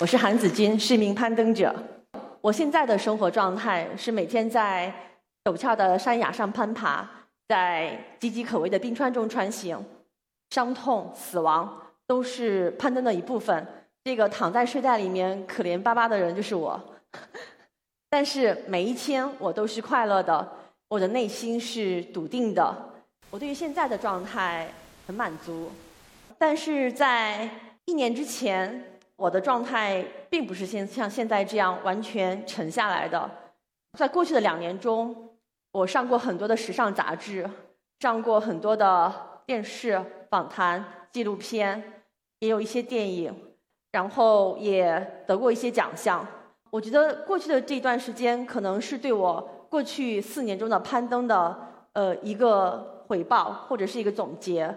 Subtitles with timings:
[0.00, 1.74] 我是韩子君，是一名攀登者。
[2.40, 4.90] 我现在的生活状态是每天在
[5.44, 7.06] 陡峭的山崖上攀爬，
[7.46, 9.78] 在岌岌可危的冰川中穿行。
[10.48, 13.66] 伤痛、死亡都是攀登的一部分。
[14.02, 16.82] 这个躺在睡袋里面可怜巴巴的人就是我。
[18.08, 20.50] 但是每一天我都是快乐的，
[20.88, 22.74] 我的内心是笃定的。
[23.28, 24.66] 我对于现在的状态
[25.06, 25.70] 很满足。
[26.38, 27.46] 但是在
[27.84, 28.82] 一年之前，
[29.20, 33.30] 我的状态并不是现像现在这样完全沉下来的。
[33.98, 35.14] 在过去的两年中，
[35.72, 37.46] 我上过很多的时尚杂志，
[37.98, 39.12] 上过很多的
[39.44, 42.00] 电视访谈、纪录片，
[42.38, 43.30] 也有一些电影，
[43.92, 46.26] 然后也得过一些奖项。
[46.70, 51.60] 我觉得过去的这段时间，可能是对我过去四年中的攀登的
[51.92, 54.74] 呃一个回报，或者是一个总结。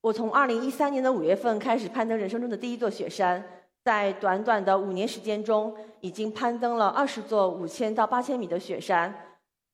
[0.00, 3.42] 我从二零一三年的五月份开始攀登人生中的第一座雪山，
[3.84, 9.14] 在短短的五年时间中，已经攀登了二十座五千到八千米的雪山，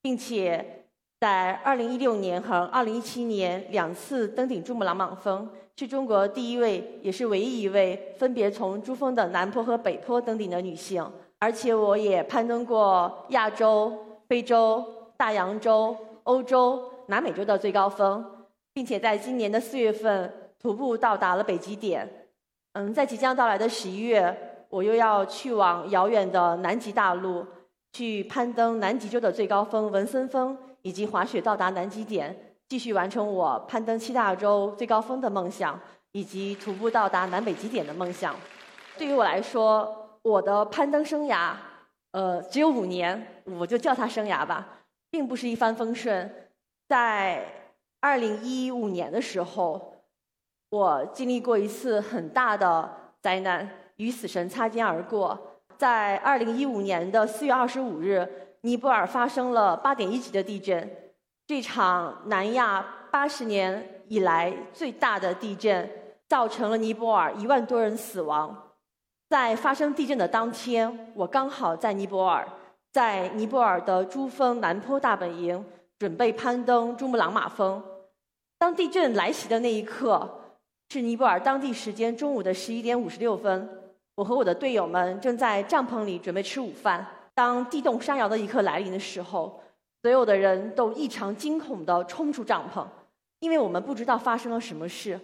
[0.02, 0.84] 并且
[1.20, 11.08] 在二零一六年和二零一七年两次登顶珠穆朗玛峰，是中国第一位也是唯一一位分别从珠峰的南坡和北坡登顶的女性。
[11.38, 13.96] 而且我也攀登过亚洲、
[14.28, 14.84] 非洲、
[15.16, 18.22] 大洋洲、欧洲、南美洲的最高峰，
[18.74, 22.19] 并且在今年的四月份徒步到达了北极点。
[22.74, 27.44] 嗯，在即将到来的十一月，我又要去往遥远的南极大陆，
[27.92, 35.78] 去攀登南极洲的最高峰文森峰，以及滑雪到达南极点，继续完成我攀登七大洲最高峰的梦想，
[36.12, 38.36] 以及徒步到达南北极点的梦想。
[38.96, 41.52] 对于我来说，我的攀登生涯，
[42.12, 46.48] 呃，只有五年，我就叫它生涯吧，并不是一帆风顺。
[46.88, 47.44] 在
[47.98, 49.89] 二零一五年的时候，
[50.70, 52.88] 我经历过一次很大的
[53.20, 55.38] 灾难，与死神擦肩而过。
[55.76, 58.28] 在二零一五年的四月二十五日，
[58.60, 60.88] 尼泊尔发生了八点一级的地震，
[61.46, 65.90] 这场南亚八十年以来最大的地震，
[66.28, 68.70] 造成了尼泊尔一万多人死亡。
[69.28, 72.46] 在发生地震的当天，我刚好在尼泊尔，
[72.92, 75.64] 在尼泊尔的珠峰南坡大本营
[75.98, 77.82] 准备攀登珠穆朗玛峰。
[78.58, 80.39] 当地震来袭的那一刻，
[80.90, 83.68] 是尼泊尔当地时间中午的十一点五十六分。
[84.16, 87.06] 我和我的队友们正在帐篷里准备吃午饭。
[87.34, 89.62] 当地动山摇的一刻来临的时候，
[90.02, 92.84] 所有的人都异常惊恐地冲出帐篷，
[93.38, 95.18] 因为我们不知道发生了什么事。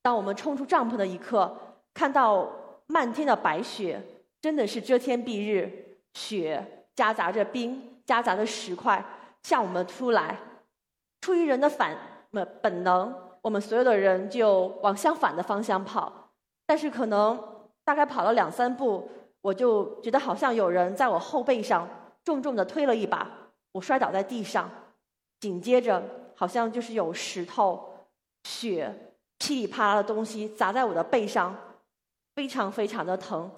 [0.00, 1.54] 当我们冲出帐篷的一刻，
[1.92, 2.48] 看到。
[2.92, 4.02] 漫天的白雪
[4.42, 9.00] 真的是遮天蔽日，雪夹杂着冰，夹杂着石块
[9.44, 10.36] 向我们突来。
[11.20, 11.96] 出于人的反
[12.32, 16.30] 本本能，我们所有的人就往相反的方向跑。
[16.66, 17.42] 但是可能
[17.84, 21.88] 大概跑了两三步，我就觉得好像有人在我后背上
[22.24, 23.28] 重重的推了一把，
[23.72, 24.70] 我摔倒在地上。
[25.40, 26.02] 紧接着，
[26.34, 27.92] 好像就是有石头、
[28.44, 31.56] 雪噼里啪啦的东西砸在我的背上。
[32.36, 33.50] 非常非常的疼，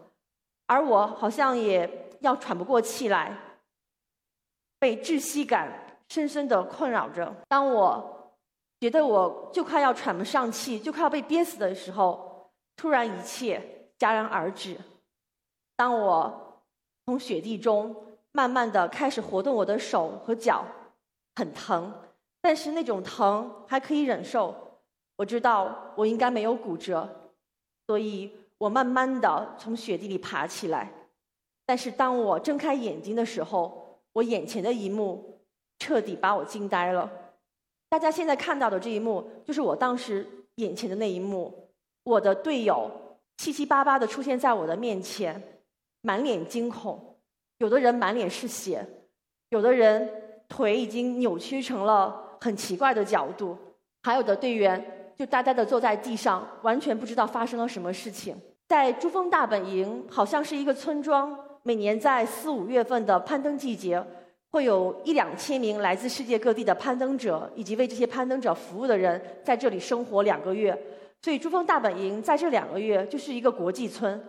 [0.66, 3.36] 而我好像也要喘不过气来，
[4.80, 5.70] 被窒息感
[6.08, 7.32] 深深的困扰着。
[7.48, 8.21] 当我
[8.82, 13.62] 觉得我就快要喘不上气，就快要被憋死的时候，突然一切
[13.96, 14.76] 戛然而止。
[15.76, 16.58] 当我
[17.06, 17.94] 从雪地中
[18.32, 20.64] 慢慢的开始活动我的手和脚，
[21.36, 21.94] 很疼，
[22.40, 24.52] 但是那种疼还可以忍受。
[25.14, 27.08] 我知道我应该没有骨折，
[27.86, 28.32] 所以。
[28.58, 30.92] 我慢慢的从雪地里爬起来，
[31.66, 35.40] 但是当我睁开眼睛的时候，我眼前的一幕
[35.80, 37.10] 彻底把我惊呆了。
[37.92, 41.68] 大家现在看到的这一幕，就是我当时眼前的那一幕。
[42.04, 42.90] 我的队友
[43.36, 45.60] 七七八八的出现在我的面前，
[46.00, 47.18] 满脸惊恐，
[47.58, 48.82] 有的人满脸是血，
[49.50, 50.08] 有的人
[50.48, 53.58] 腿已经扭曲成了很奇怪的角度，
[54.04, 58.34] 还有的队员就呆呆的坐在地上，完全不知道发生了什么事情。
[58.68, 61.38] 在珠峰大本营，好像是一个村庄。
[61.62, 64.02] 每年在四五月份的攀登季节，
[64.52, 70.78] 会有一两千名来自世界各地的攀登者以及为这些攀登者服务的人在这里生活两个月。
[71.22, 74.22] 所以，珠峰大本营在这两个月就是一个国际村。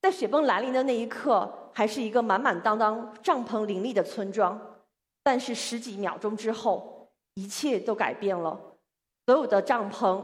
[0.00, 4.60] 在雪崩来临的那一刻，还是一个满满当当、帐篷林立的村庄。
[5.22, 8.58] 但是十几秒钟之后，一切都改变了，
[9.26, 10.20] 所有的帐篷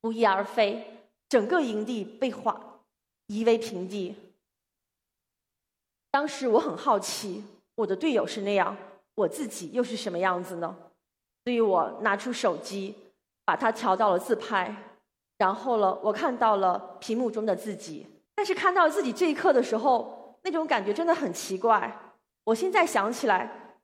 [0.00, 0.86] 不翼而飞。
[1.28, 2.82] 整个营地被化
[3.26, 4.14] 夷为平地。
[6.12, 7.42] 当时我很好奇，
[7.76, 8.76] 我的队友是那样，
[9.14, 10.76] 我自己又是什么样子呢？
[11.44, 12.94] 所以我拿出手机，
[13.44, 14.74] 把它调到了自拍，
[15.38, 18.06] 然后了，我看到了屏幕中的自己。
[18.34, 22.00] 但是看到自己这一刻的时候，那种感觉真的很奇怪。
[22.44, 23.76] 我现在想起来，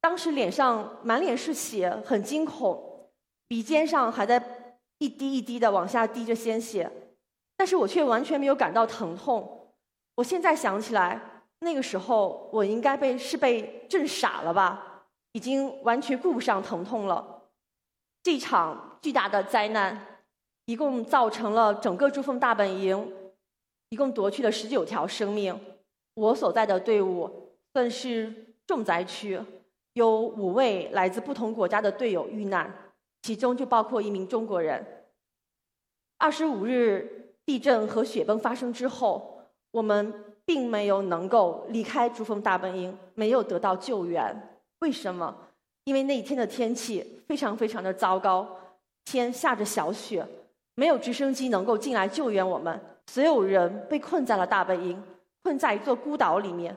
[0.00, 3.08] 当时脸上满脸是血，很惊恐，
[3.46, 4.42] 鼻尖上还在
[4.98, 6.90] 一滴一滴的往下滴着鲜血，
[7.56, 9.72] 但是我却完全没有感到疼痛。
[10.16, 17.42] 我现在想起来，那个时候我应该被是被震傻了吧，已经完全顾不上疼痛了。
[18.22, 20.20] 这场巨大的灾难，
[20.66, 23.12] 一共造成了整个珠峰大本营，
[23.88, 25.58] 一共夺去了十九条生命。
[26.14, 29.40] 我所在的队伍算是重灾区，
[29.94, 32.92] 有五位来自不同国家的队友遇难，
[33.22, 35.06] 其中就包括一名中国人。
[36.18, 39.30] 二十五日地震和雪崩发生之后。
[39.74, 44.58] 我们并没有能够离开珠峰大本营，没有得到救援。
[44.80, 45.34] 为什么？
[45.84, 48.46] 因为那一天的天气非常非常的糟糕，
[49.04, 50.26] 天下着小雪，
[50.74, 52.80] 没有直升机能够进来救援我们。
[53.06, 55.02] 所有人被困在了大本营，
[55.42, 56.74] 困在一座孤岛里面。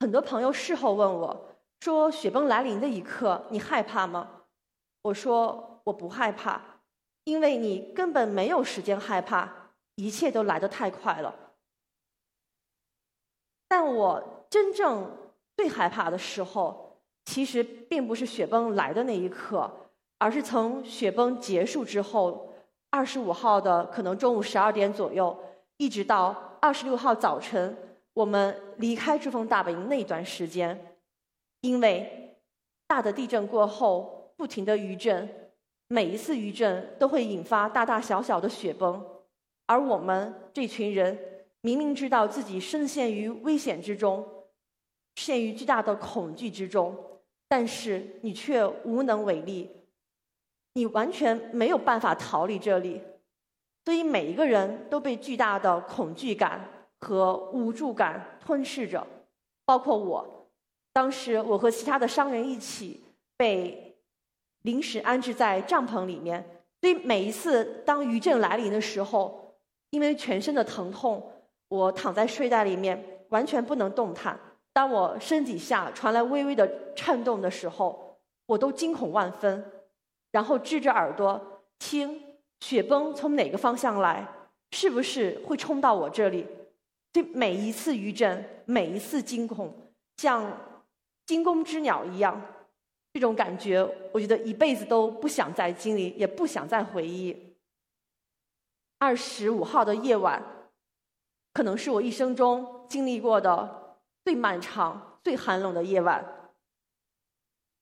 [0.00, 1.48] 很多朋友事后问我
[1.80, 4.28] 说：“雪崩来临的一刻，你害怕吗？”
[5.04, 6.60] 我说：“我不害怕，
[7.24, 9.50] 因为你根本没有时间害怕，
[9.94, 11.34] 一切都来得太快了。”
[13.72, 15.10] 但我真正
[15.56, 19.70] 最害怕的时候，其实并不是雪崩来的那一刻，
[20.18, 22.52] 而是从雪崩结束之后，
[22.90, 25.34] 二十五号的可能中午十二点左右，
[25.78, 27.74] 一直到二十六号早晨，
[28.12, 30.94] 我们离开珠峰大本营那段时间，
[31.62, 32.36] 因为
[32.86, 35.26] 大的地震过后，不停的余震，
[35.88, 39.02] 每一次余震都会引发大大小小的雪崩，
[39.64, 41.31] 而我们这群人。
[41.62, 44.28] 明明知道自己深陷于危险之中，
[45.14, 46.96] 陷于巨大的恐惧之中，
[47.48, 49.70] 但是你却无能为力，
[50.74, 53.00] 你完全没有办法逃离这里，
[53.84, 56.68] 所以每一个人都被巨大的恐惧感
[56.98, 59.06] 和无助感吞噬着，
[59.64, 60.48] 包括我。
[60.92, 63.04] 当时我和其他的伤员一起
[63.36, 63.96] 被
[64.62, 66.44] 临时安置在帐篷里面，
[66.80, 69.54] 所以每一次当余震来临的时候，
[69.90, 71.28] 因为全身的疼痛。
[71.72, 74.38] 我躺在睡袋里面，完全不能动弹。
[74.74, 79.64] 当我身底下传来微微的颤动的时候，我都惊恐万分，
[80.32, 81.40] 然后支着耳朵
[81.78, 82.22] 听
[82.60, 84.28] 雪崩从哪个方向来，
[84.72, 86.46] 是不是会冲到我这里？
[87.10, 89.72] 这每一次余震，每一次惊恐，
[90.18, 90.44] 像
[91.24, 92.38] 惊弓之鸟一样，
[93.14, 93.82] 这种感觉，
[94.12, 97.56] 我觉得一辈子都不想再经历，也不想再回忆。
[98.98, 100.42] 二十五号的夜晚。
[101.52, 106.24] 可能是我一生中经历过的最漫长、最寒冷的夜晚，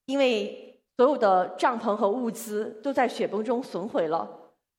[0.06, 4.28] 因为所有的帐篷和物资都在雪崩中损毁了。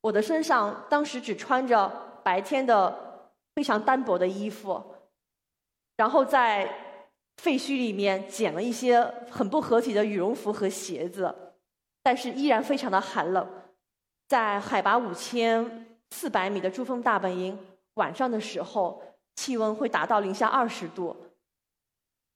[0.02, 4.84] 我的身上当时只穿着白天的非常单薄的衣服，
[5.96, 6.70] 然后在
[7.38, 11.34] 废墟里面捡了一些很不合体的羽绒服和鞋子，
[12.04, 13.48] 但是依然非常的寒冷。
[14.28, 17.58] 在海拔五千四百米的珠峰大本营。
[18.02, 19.00] 晚上的时候，
[19.36, 21.16] 气温会达到零下二十度，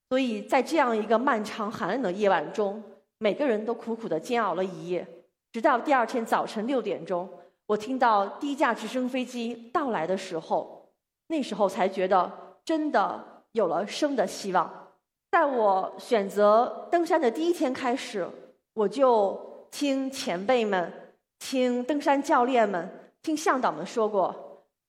[0.10, 2.84] 所以在这样一个漫长寒冷的夜晚中，
[3.18, 5.06] 每个人都苦苦的煎熬了一夜，
[5.52, 7.28] 直到第二天早晨六点钟，
[7.66, 10.88] 我听到第一架直升飞机到来的时候，
[11.30, 12.32] 那时候才觉得
[12.64, 14.72] 真的有了生的希望。
[15.32, 18.30] 在我选择登山的第一天开始，
[18.76, 20.94] 我就听前辈们、
[21.40, 24.45] 听登山教练们、听向导们说过。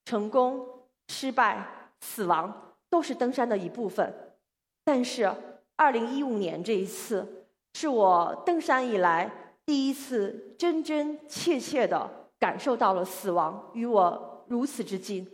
[0.06, 0.66] 成功、
[1.08, 1.66] 失败、
[2.00, 4.38] 死亡都是登山的一部分，
[4.84, 5.30] 但是
[5.74, 9.30] 二零一五年这一次是我登山以来
[9.66, 12.08] 第一次真真切切的
[12.38, 15.26] 感受到了死亡与我如此之近，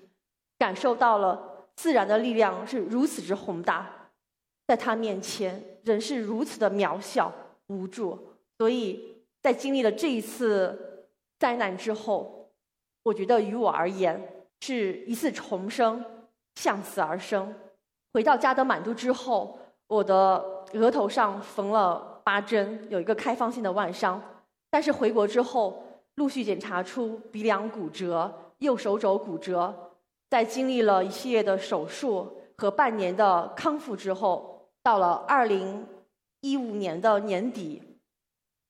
[0.58, 4.08] 感受到了自然的力量是如此之宏大，
[4.66, 7.30] 在他面前人是如此的渺小
[7.66, 8.18] 无助，
[8.56, 11.06] 所以在经历了这一次
[11.38, 12.50] 灾难之后，
[13.02, 14.38] 我觉得于我而言。
[14.64, 16.04] 是一次重生，
[16.54, 17.52] 向死而生。
[18.14, 24.22] 回到加德满都之后，我的额头上缝了八针，有一个开放性的外伤。
[24.70, 25.82] 但是回国之后，
[26.14, 29.74] 陆续检查出鼻梁骨折、右手肘骨折。
[30.30, 35.84] 在经历了一系列的手术和半年的康复之后，到了二零
[36.40, 37.82] 一五年的年底，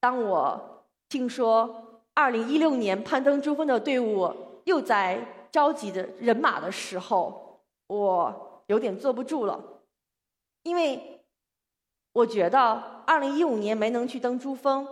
[0.00, 4.34] 当我听说二零一六年攀登珠峰的队伍
[4.64, 5.22] 又在。
[5.52, 9.62] 召集的人马的时候，我有点坐不住了，
[10.62, 11.20] 因为
[12.14, 12.58] 我觉得
[13.06, 14.88] 二零一五年没能去登珠峰，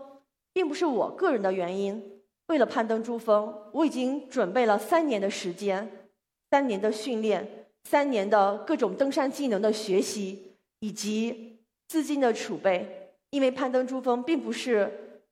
[0.53, 2.23] 并不是我个人的原因。
[2.49, 6.11] 为了攀登珠峰，我已经准备了三年的时间，
[6.51, 13.15] 三年的训练、三年的各种登山技能的学习，以及资金的储备。
[13.31, 15.23] 因为攀登珠峰并不是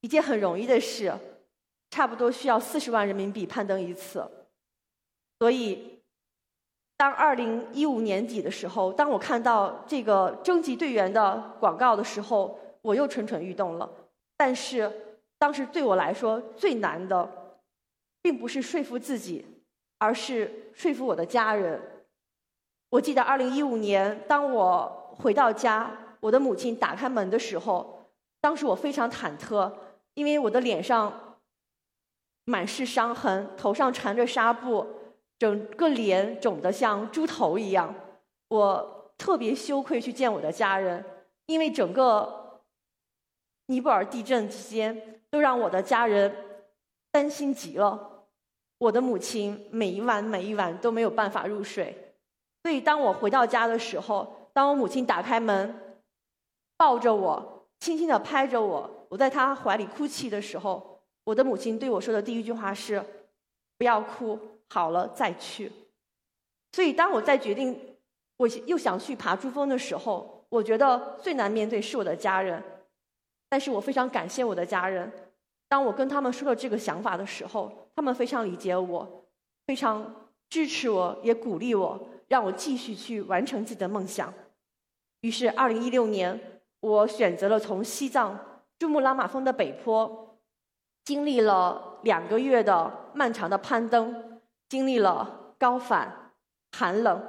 [0.00, 1.12] 一件很容易的事，
[1.90, 4.24] 差不多需要四十万人民币攀登一次。
[5.38, 6.00] 所以，
[6.96, 13.90] 当二零一五年底的时候，当我看到这个征集队员的广告的时候，我又蠢蠢欲动了。
[14.36, 14.90] 但是，
[15.38, 17.30] 当时对我来说最难的，
[18.22, 19.44] 并不是说服自己，
[19.98, 21.80] 而是说服我的家人。
[22.88, 25.90] 我记得二零一五年，当我回到家，
[26.20, 29.70] 我的母亲打开门的时候，当时我非常忐忑，
[30.14, 31.36] 因为我的脸上
[32.44, 34.86] 满是伤痕，头上缠着纱布，
[35.38, 37.94] 整个脸肿得像猪头一样。
[38.48, 41.04] 我特别羞愧去见我的家人，
[41.46, 42.62] 因为整个
[43.66, 46.32] 尼泊尔地震期间，都让我的家人
[47.10, 48.28] 担心极了。
[48.78, 52.14] 我的母亲每一晚每一晚都没有办法入睡，
[52.62, 55.74] 所以当我回到家的时候，当我母亲打开门，
[56.76, 63.02] 抱着我，轻轻地拍着我，我在她怀里哭泣的时候，我的母亲对我说的第一句话是
[63.78, 65.70] ：“不要哭，好了再去。”
[66.72, 67.96] 所以当我在决定
[68.36, 72.62] 我又想去爬珠峰的时候，我觉得最难面对是我的家人，
[73.48, 75.10] 但是我非常感谢我的家人。
[75.68, 79.24] 当我跟他们说了这个想法的时候，他们非常理解我，
[79.66, 84.32] 非常支持我，也鼓励我，让我继续去完成自己的梦想。
[85.22, 88.38] 于是，二零一六年，我选择了从西藏
[88.78, 90.38] 珠穆朗玛峰的北坡，
[91.04, 94.35] 经历了两个月的漫长的攀登，
[94.68, 96.32] 经历了高反、
[96.72, 97.22] 寒冷、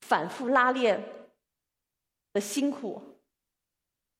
[0.00, 1.02] 反复拉练
[2.32, 3.20] 的辛苦，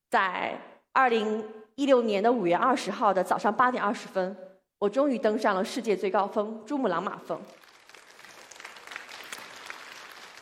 [0.09, 0.59] 在
[0.91, 1.43] 二零。
[1.75, 4.35] 一六年的五月二十号的早上八点二十分，
[4.79, 7.41] 我终于登上了世界最高峰珠穆朗玛峰。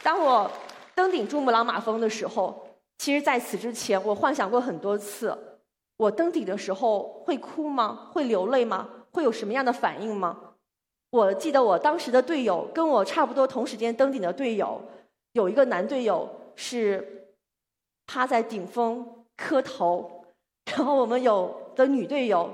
[0.01, 0.51] 当我
[0.96, 2.67] 登顶珠穆朗玛峰的时候，
[2.98, 5.62] 其实在此之前，我幻想过很多次：
[5.98, 8.10] 我登顶的时候会哭吗？
[8.12, 8.89] 会流泪吗？
[9.12, 10.47] 会有什么样的反应吗？
[11.10, 14.82] 我记得我当时的队友，跟我差不多同时间登顶的队友，
[15.32, 17.34] 有一个男队友是
[18.06, 20.26] 趴在顶峰磕头。
[20.66, 22.52] 然后我们有的女队友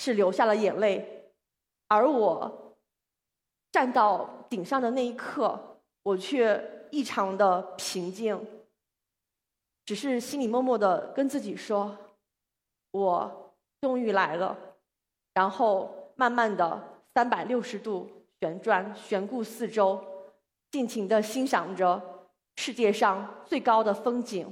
[0.00, 1.30] 是流下了眼泪，
[1.86, 2.76] 而我
[3.70, 8.44] 站到顶上的那一刻，我却异常的平静，
[9.86, 11.96] 只是心里默默的跟自己说
[12.90, 14.58] ：“我终于来了。”
[15.32, 20.02] 然后慢慢的三百六十度旋转，旋顾四周，
[20.70, 22.00] 尽情的欣赏着
[22.56, 24.50] 世界上最高的风景。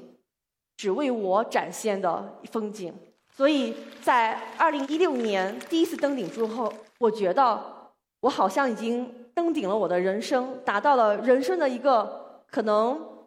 [0.76, 2.94] 只为我展现的风景，
[3.36, 13.26] 所以在二零一六年第一次登顶之后，我觉得我好像已经登顶了我的人生，达到了人生的一个可能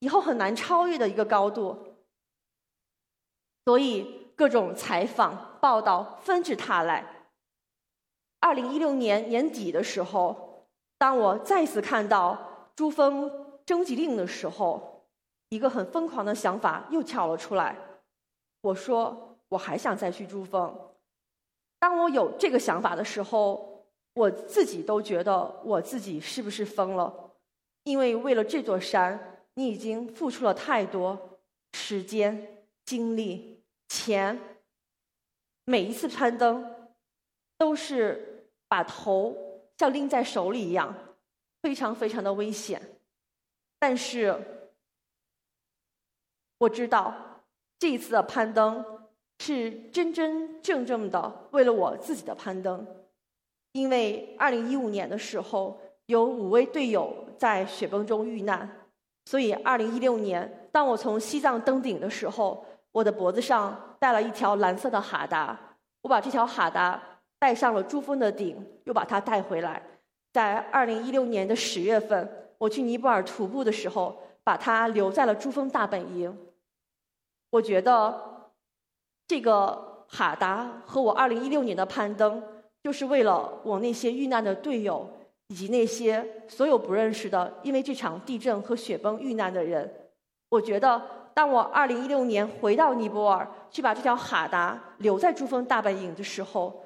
[0.00, 1.94] 以后很难超越的一个高度。
[3.64, 7.11] 所以各种采访报道纷至沓来。
[8.42, 10.66] 二零一六年年底的时候，
[10.98, 13.30] 当我再次看到珠峰
[13.64, 14.90] 征集令的时候。
[15.52, 17.76] 一个很疯狂的想法又跳了出来，
[18.62, 20.74] 我说我还想再去珠峰。
[21.78, 23.84] 当我有这个想法的时候，
[24.14, 27.32] 我自己都觉得我自己是不是疯了？
[27.84, 31.38] 因为为了这座山，你已经付出了太多
[31.74, 34.40] 时间、精力、钱。
[35.66, 36.64] 每一次攀登，
[37.58, 38.31] 都是
[38.72, 39.36] 把头
[39.76, 40.94] 像拎在手里一样，
[41.60, 42.80] 非常非常的危险。
[43.78, 44.34] 但是。
[46.58, 47.12] 我知道
[47.80, 48.84] 这一次的攀登
[49.40, 52.86] 是真真正正的为了我自己的攀登，
[53.72, 58.86] 因为二零一五年的时候有五位队友在雪崩中遇难，
[59.24, 65.58] 所以二零一六年当我从西藏登顶的时候，我的脖子上戴了一条蓝色的哈达，
[66.02, 67.02] 我把这条哈达
[67.42, 69.82] 带上了珠峰的顶，又把它带回来，
[70.32, 76.38] 在二零一六年的十月份，我去尼泊尔徒步的时候，把它留在了珠峰大本营。
[77.50, 78.52] 我觉得
[79.26, 82.40] 这个哈达和我二零一六年的攀登，
[82.80, 85.10] 就是为了我那些遇难的队友，
[85.48, 89.92] 以及那些所有不认识的因为这场地震和雪崩遇难的人。
[90.48, 91.02] 我觉得，
[91.34, 96.81] 当我二零一六年回到尼泊尔，去把这条哈达留在珠峰大本营的时候，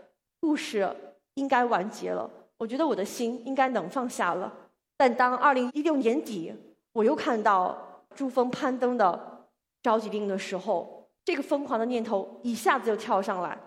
[0.46, 0.88] 故事
[1.34, 2.30] 应该完结了。
[2.56, 4.52] 我觉得我的心应该能放下了。
[4.96, 6.54] 但当二零一六年底，
[6.92, 9.48] 我又看到珠峰攀登的。
[9.82, 13.58] 召集令的时候，这个疯狂的念头一下子就跳上来。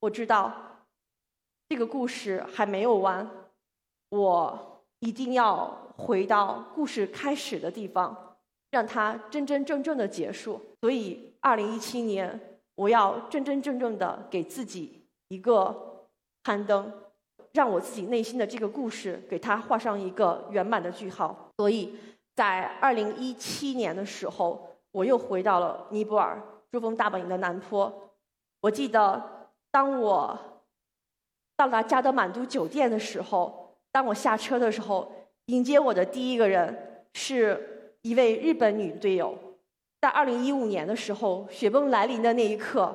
[0.00, 0.52] 我知道，
[1.68, 3.28] 这个故事还没有完，
[4.08, 5.66] 我一定要
[5.96, 8.36] 回到故事开始的地方，
[8.72, 10.60] 让它真真正正的结束。
[10.80, 15.95] 所以，二零一七年，我要真真正正的给自己一个
[16.46, 16.92] 攀登，
[17.54, 21.50] 让我自己内心的这个故事给它画上一个圆满的句号。
[21.56, 21.92] 所以
[22.36, 27.92] 在二零一七年的时候，我又回到了尼泊尔珠峰大本营的南坡。
[28.60, 29.20] 我记得，
[29.72, 30.38] 当我
[31.56, 35.10] 到达加德满都酒店的时候，当我下车的时候，
[35.46, 39.36] 迎接我的第一个人是一位日本女队友。
[40.00, 42.94] 在二零一五年的时候，雪崩来临的那一刻，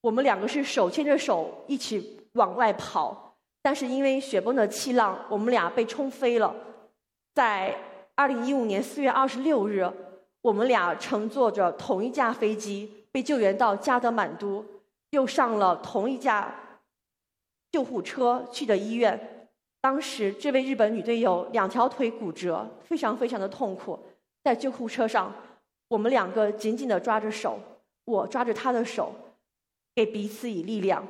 [0.00, 6.54] 我们两个是手牵着手一起往外跑，但是因为雪崩的气浪，我们俩被冲飞了。
[7.34, 7.76] 在
[8.14, 9.90] 二零一五年四月二十六日，
[10.40, 14.64] 我们俩乘坐着同一架飞机被救援到加德满都，
[15.10, 16.54] 又上了同一架。
[17.72, 19.48] 救护车去的医院，
[19.80, 23.98] 当时这位日本女队友两条腿骨折，非常非常的痛苦。
[24.44, 25.32] 在救护车上，
[25.88, 27.58] 我们两个紧紧的抓着手，
[28.04, 29.12] 我抓着她的手，
[29.94, 31.04] 给彼此以力量。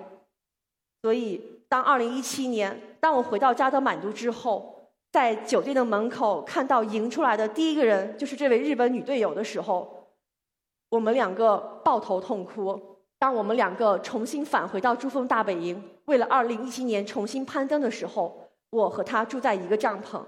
[1.05, 10.09] 所以，当二零一七年，当我回到加德满都之后，在酒店的门口看到迎出来的第一个人就是这位日本女队友的时候，
[10.89, 12.97] 我们两个抱头痛哭。
[13.19, 20.23] 当我们两个重新返回到珠峰大本营，为了二零一七年重新攀登的时候，我和他住在一个帐篷，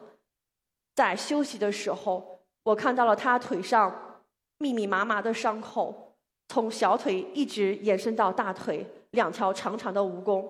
[0.94, 4.20] 在休息的时候，我看到了他腿上
[4.58, 6.12] 密密麻麻的伤口，
[6.48, 10.46] 从小腿一直延伸到大腿，两条长长的蜈蚣。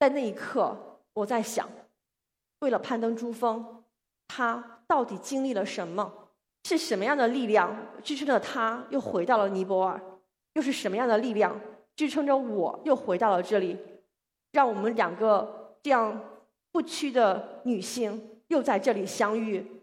[0.00, 0.74] 在那一刻，
[1.12, 1.68] 我在想，
[2.60, 3.84] 为了攀登珠峰，
[4.26, 6.10] 他到底经历了什么？
[6.64, 10.00] 是什么样的力量支撑着他又回到了尼泊尔？
[10.54, 11.60] 又是什么样的力量？
[11.96, 13.76] 支撑着我又回到了这里，
[14.52, 16.18] 让我们两个这样
[16.72, 19.82] 不屈的女性又在这里相遇，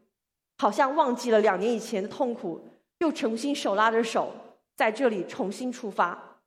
[0.57, 2.59] 好像忘记了两年以前的痛苦，
[2.99, 4.31] 又重新手拉着手
[4.75, 6.39] 在这里重新出发。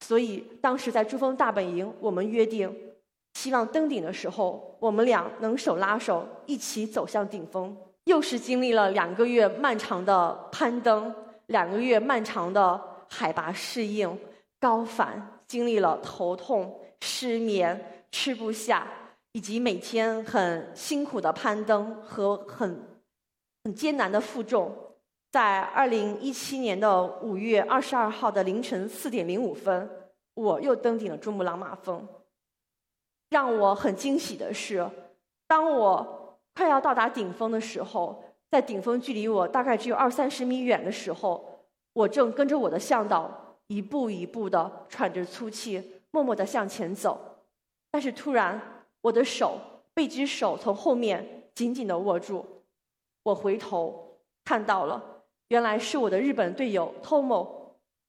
[0.00, 2.91] 所以当时在珠峰大本营，我们约定，
[3.34, 7.76] 希望登顶的时候，我们俩能手拉手一起走向顶峰。
[8.04, 11.14] 又是经历了两个月漫长的攀登，
[11.46, 14.18] 两个月漫长的海拔适应。
[14.58, 18.86] 高反，经历了头痛、失眠、吃不下，
[19.32, 22.80] 以及每天很辛苦的攀登和很
[23.64, 24.72] 很艰难的负重。
[25.30, 29.88] 在二零一七年的五月二十二号的凌晨四点零五分，
[30.34, 32.06] 我又登顶了珠穆朗玛峰。
[33.32, 34.86] 让我很惊喜的是，
[35.48, 41.64] 当我快要到达顶峰的时候，在顶峰距离我大概只有二三十米远的时候，
[41.94, 43.38] 我正跟着我的向导。
[43.68, 47.18] 一步一步的喘着粗气，默默的向前走。
[47.90, 48.60] 但是突然，
[49.00, 49.58] 我的手
[49.94, 52.44] 被一只手从后面紧紧的握住。
[53.22, 55.02] 我回头看到了，
[55.48, 57.48] 原来是我的日本队友 Tomo。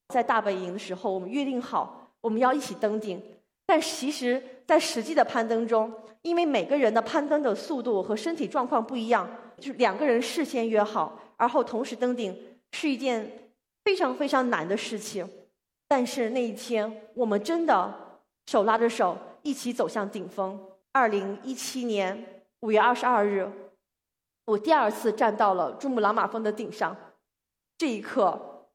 [0.09, 3.21] 在大本营的时候，我们约定好我们要一起登顶。
[3.65, 13.51] 但其实，在实际的攀登中，因为每个人的攀登的速度和身体状况不一样，就是两个人事先约好，而后同时登顶，是一件
[13.83, 15.29] 非常非常难的事情。
[15.87, 20.59] 但是那一天，我们真的手拉着手一起走向顶峰。
[20.91, 23.51] 二零一七年五月二十二日，
[24.45, 26.95] 我第二次站到了珠穆朗玛峰的顶上。
[27.77, 28.69] 这一刻，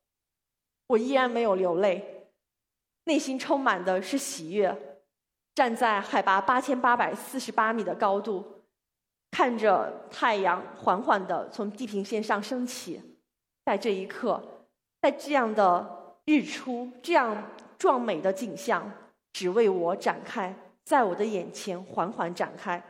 [0.88, 2.28] 我依然没有流泪，
[3.04, 4.97] 内心充满的是喜悦。
[5.58, 8.44] 站在海拔八千八百四十八米的高度，
[9.32, 13.02] 看着太阳缓缓的从地平线上升起，
[13.64, 14.40] 在这一刻，
[15.02, 15.98] 在这样的。
[16.26, 17.34] 日出这样
[17.76, 18.88] 壮美的景象，
[19.32, 22.80] 只为我展开，在我的眼前缓缓展开。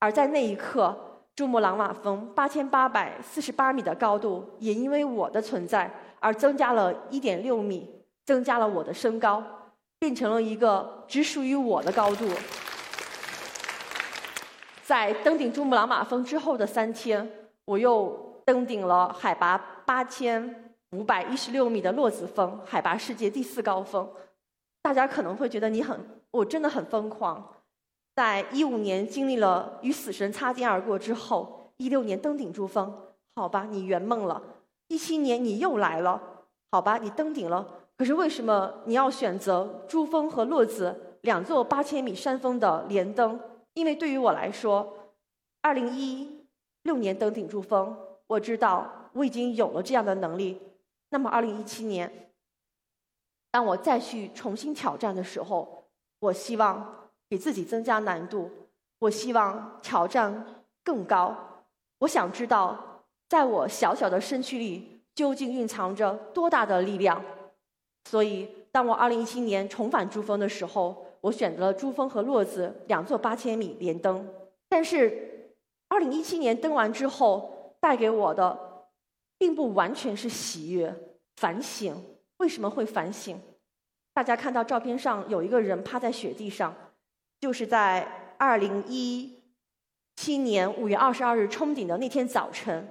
[0.00, 7.88] 而在那一刻，珠穆朗玛峰八千八百四十八米的高度，也因为我的存在而增加了一点六米，
[8.26, 9.42] 增加了我的身高，
[10.02, 12.28] 变成了一个只属于我的高度。
[14.82, 17.30] 在登顶珠穆朗玛峰之后的三天，
[17.64, 20.74] 我又登顶了海拔八千。
[20.90, 24.10] 五百一十六米的洛子峰，海拔世界第四高峰。
[24.82, 27.60] 大家可能会觉得你很，我真的很疯狂。
[28.16, 32.92] 在一五年经历了与死神擦肩而过之后，一六年登顶珠峰，
[33.36, 34.42] 好吧，你圆梦了。
[34.88, 36.20] 一七年你又来了，
[36.72, 37.81] 好吧，你登顶了。
[37.96, 43.38] 可是为什么你要选择珠峰和洛子两座八千米山峰的连登？
[43.74, 45.14] 因为对于我来说，
[45.60, 46.46] 二零一
[46.82, 50.60] 六年登顶珠峰，我知道我已经有了这样的能力。
[51.10, 52.32] 那么，二零一七年，
[53.50, 55.84] 当我再去重新挑战的时候，
[56.18, 58.50] 我希望给自己增加难度，
[58.98, 61.36] 我希望挑战更高，
[62.00, 67.22] 我想知道，在我小小的身躯里究竟蕴藏着多大的力量。
[68.04, 74.28] 所以，当我2017年重返珠峰的时候，我选择了珠峰和洛子两座8000米连登。
[74.68, 75.56] 但是
[75.88, 78.86] ，2017年登完之后，带给我的
[79.38, 80.94] 并不完全是喜悦、
[81.36, 82.04] 反省。
[82.38, 83.40] 为什么会反省？
[84.12, 86.74] 大家看到照片上有一个人趴在雪地上，
[87.40, 89.30] 就是在2017
[90.42, 92.88] 年5月22日冲顶的那天早晨，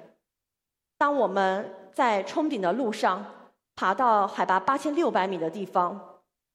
[0.98, 3.41] 当我们在冲顶的路上。
[3.82, 6.00] 爬到海拔八千六百米的地方，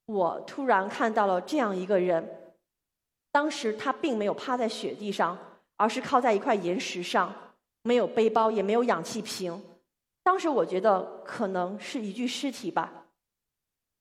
[0.04, 2.54] 我突然看到了这样一个人。
[3.32, 5.36] 当时他并没有趴在雪地上，
[5.74, 7.34] 而是靠在一块岩石上，
[7.82, 9.60] 没有背包，也没有氧气瓶。
[10.22, 12.92] 当时我觉得可能是一具尸体吧，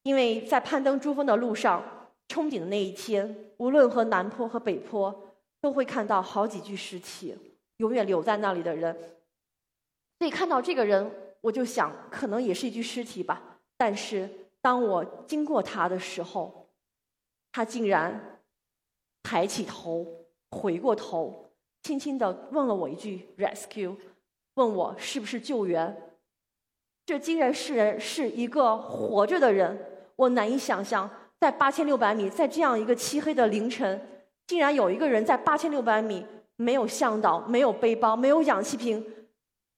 [0.03, 1.81] 因为在攀登珠峰的路上，
[2.27, 7.35] 冲顶的那一天，无论和南坡和北坡，都会看到好几具尸体，
[7.77, 8.95] 永远留在那里的人。
[10.19, 11.24] 所以看到这个人。
[11.41, 13.41] 我就想，可能也是一具尸体吧。
[13.77, 14.29] 但是
[14.61, 16.67] 当我经过他的时候，
[17.51, 18.39] 他竟然
[19.21, 20.07] 抬起头，
[20.51, 21.51] 回过头，
[21.83, 23.95] 轻轻地问了我一句 “rescue”，
[24.55, 25.95] 问我是不是救援。
[27.05, 29.77] 这竟然是人是一个活着的人。
[30.15, 39.05] 我难以想象，在八千六百米，在这样一个漆黑的凌晨，竟然有一个人在八千六百米没有向导、没有背包、没有氧气瓶，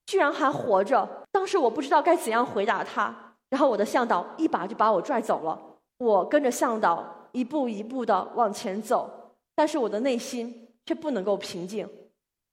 [0.06, 1.17] 居然还活着。
[1.30, 5.78] 当时我不知道该怎样回答他，然后我的向导一把就把我拽走了。
[5.98, 11.88] 我跟着向导一步一步的往前走，但是我的内心却不能够平静，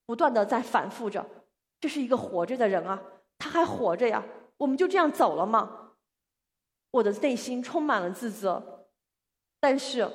[0.06, 1.26] 不断的在反复着：
[1.80, 3.02] 这是一个活着的人啊，
[3.38, 4.24] 他还活着呀，
[4.58, 5.92] 我们就这样走了吗？
[6.92, 8.88] 我的内心充满了自责，
[9.60, 10.10] 但是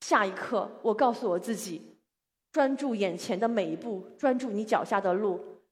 [0.00, 1.96] 下一刻我告诉我自己：
[2.52, 5.62] 专注眼前的每一步，专注你脚下的路，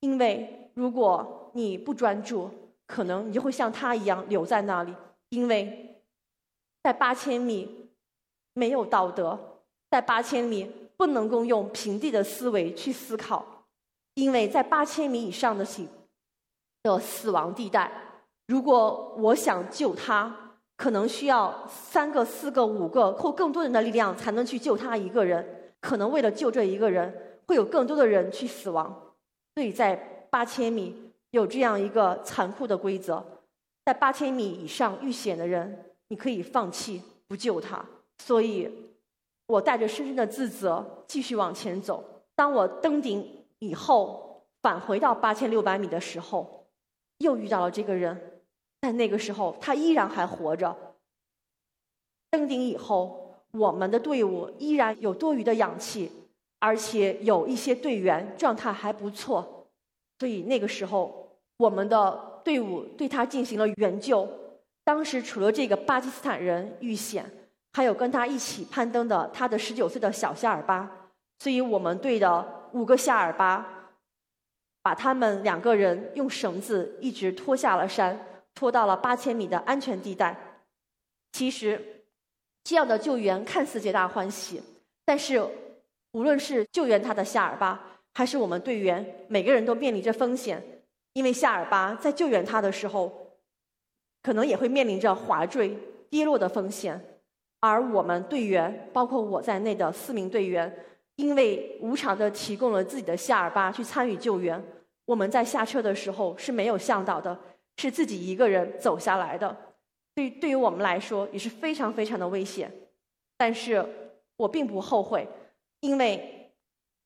[0.00, 0.57] 因为。
[0.78, 2.48] 如果你不专注，
[2.86, 4.94] 可能你就会像他一样留在那里，
[5.30, 6.00] 因为
[6.84, 7.90] 在八千米
[8.54, 9.36] 没有道德，
[9.90, 13.44] 在八千米不能够用平地的思维去思考，
[14.14, 15.84] 因为在八千米以上的死
[16.84, 17.90] 的死亡地带，
[18.46, 29.14] 如果我想救他，可能需要三个、四个、五个或更多人的力量才能去救他一个人，可能为了救这一个人，会有更多的人去死亡，
[29.56, 30.14] 所以在。
[30.30, 33.24] 八千米有这样一个残酷的规则，
[33.84, 37.84] 在八千米以上遇险的人，你可以放弃不救他。
[38.18, 38.70] 所以，
[39.46, 42.04] 我带着深深的自责继续往前走。
[42.34, 46.66] 当我登顶以后，返回到八千六百米的时候，
[47.18, 48.40] 又遇到了这个人。
[48.80, 50.76] 但那个时候，他依然还活着。
[52.30, 56.12] 登顶以后，我们的队伍依然有多余的氧气，
[56.60, 59.57] 而且有一些队员状态还不错。
[60.18, 64.28] 所以那个时候，我们的队伍对他进行了援救。
[64.84, 67.30] 当时除了这个巴基斯坦人遇险，
[67.74, 71.10] 还有跟他一起攀登的他的十九岁的小夏尔巴。
[71.38, 73.92] 所以我们队的五个夏尔巴，
[74.82, 78.18] 把他们两个人用绳子一直拖下了山，
[78.54, 80.36] 拖到了八千米的安全地带。
[81.32, 82.02] 其实，
[82.64, 84.60] 这样的救援看似皆大欢喜，
[85.04, 85.46] 但是
[86.12, 87.84] 无论是救援他的夏尔巴。
[88.18, 90.60] 还是我们队员每个人都面临着风险，
[91.12, 93.12] 因为夏尔巴在救援他的时候，
[94.24, 95.72] 可能也会面临着滑坠、
[96.10, 97.00] 跌落的风险。
[97.60, 104.60] 而我们队员，包括我在内的四名队员，因为无偿的提供了自己的夏尔巴去参与救援，
[105.04, 107.38] 我们在下车的时候是没有向导的，
[107.76, 109.56] 是自己一个人走下来的。
[110.16, 112.68] 对，对于我们来说也是非常非常的危险。
[113.36, 113.86] 但是
[114.38, 115.24] 我并不后悔，
[115.82, 116.50] 因为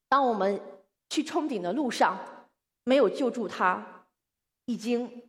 [0.08, 0.58] 当我们。
[1.12, 2.18] 去冲顶的路上，
[2.84, 4.06] 没有救助他，
[4.64, 5.22] 已经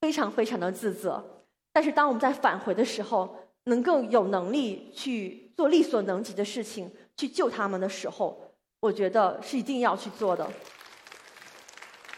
[0.00, 1.46] 非常非常的自责。
[1.72, 10.50] 但是当我们在返回的时候，能够有能力去做力所能及的事情，去救他们的时候，我觉得是一定要去做的。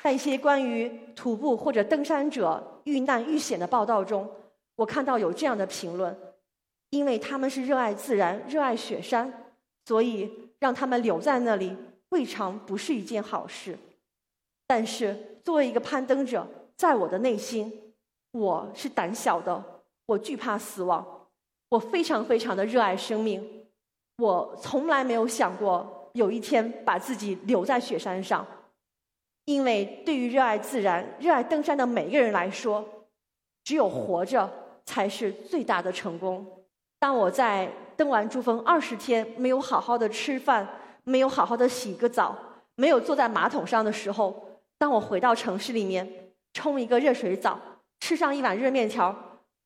[0.03, 4.27] 在一些关于徒步或者登山者遇难遇险的报道中，
[4.77, 6.19] 我看到有这样的评论：
[6.89, 9.53] 因为他们是热爱自然、热爱雪山，
[9.85, 11.77] 所以让他们留在那里。
[12.11, 13.77] 未尝不是一件好事，
[14.67, 17.93] 但是作为一个攀登者，在我的内心，
[18.33, 21.29] 我是胆小的，我惧怕死亡，
[21.69, 23.67] 我非常非常的热爱生命，
[24.19, 28.47] 我从来没有想过有一天把自己留在雪山上，
[29.47, 32.85] 因为对于热爱自然、热爱登山的每一个人来说，
[33.65, 34.49] 只有活着
[34.85, 36.47] 才是最大的成功。
[36.99, 40.67] 当我在登完珠峰二十天，没有好好的吃饭。
[41.09, 42.37] 没有好好的洗个澡，
[42.75, 47.59] 没有坐在马桶上的时候，当我回到城市里面，冲一个热水澡，
[48.01, 49.15] 吃上一碗热面条，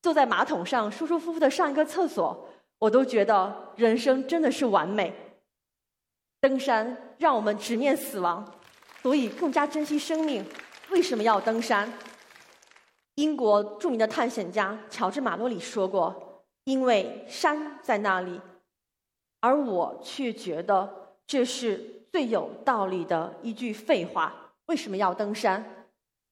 [0.03, 5.11] 坐在马桶上舒舒服服的上一个厕所，我都觉得人生真的是完美。
[6.39, 8.53] 登山让我们直面死亡，
[9.01, 10.45] 所以更加珍惜生命。
[10.91, 11.91] 为什么要登山？
[13.15, 18.39] 英国著名的探险家乔治·马洛里说过：“因为山在那里。”
[19.41, 21.00] 而我却觉得
[21.31, 24.51] 这是最有道理的一句废话。
[24.65, 25.85] 为什么要登山？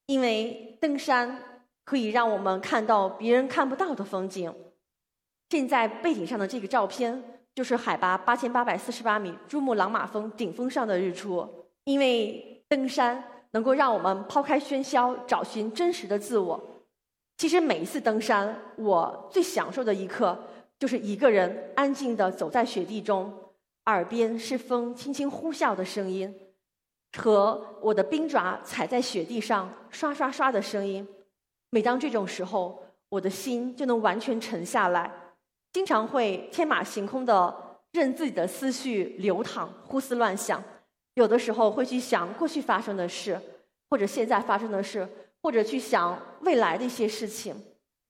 [0.07, 4.53] 因为登山可以让我们看到别人看不到的风景。
[5.51, 11.47] 现在背景上的这个照片，就是海拔八千八百四十八米珠穆朗玛峰顶峰上的日出。
[11.85, 16.61] 因为登山能够让我们抛开喧嚣，找寻真实的自我。
[17.37, 20.37] 其实每一次登山，我最享受的一刻，
[20.77, 23.33] 就是一个人安静的走在雪地中，
[23.89, 26.33] 耳边是风轻轻呼啸的声音，
[27.17, 31.07] 和我的冰爪踩在雪地上刷刷刷的声音。
[31.71, 35.11] 每当这种时候，我的心就能完全沉下来。
[35.73, 37.55] 经常会天马行空的
[37.91, 40.63] 任自己的思绪流淌，胡思乱想。
[41.15, 43.39] 有的时候会去想过去发生的事，
[43.89, 45.07] 或者现在发生的事，
[45.41, 47.55] 或者去想未来的一些事情。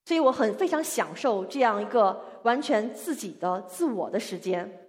[0.06, 4.89] 所以我很非常享受这样一个完全自己的自我的时间。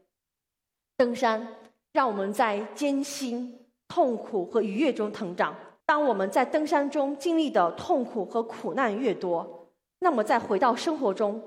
[1.01, 1.49] 登山
[1.95, 3.59] 让我们在艰辛、
[3.89, 5.57] 痛苦和愉悦中成长。
[5.87, 11.43] 当我们在登山中经历的痛苦和苦难越多，那么再回到生活中。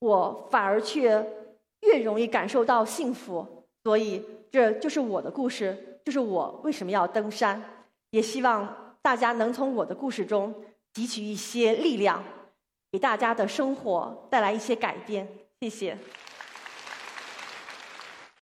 [0.00, 1.24] 我反而却
[1.82, 3.46] 越容易感受到幸福，
[3.84, 7.62] 所以这就是我的故事，就是我为什么要登山。
[8.10, 10.52] 也希望大家能从我的故事中
[10.92, 12.20] 汲取一些力量，
[12.90, 15.28] 给大家的生活带来一些改变。
[15.60, 15.96] 谢谢。